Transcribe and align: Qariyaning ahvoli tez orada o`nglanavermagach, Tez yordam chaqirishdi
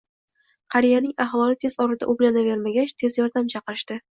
Qariyaning 0.75 1.13
ahvoli 1.27 1.59
tez 1.65 1.73
orada 1.87 2.09
o`nglanavermagach, 2.15 2.99
Tez 3.03 3.21
yordam 3.23 3.53
chaqirishdi 3.57 4.05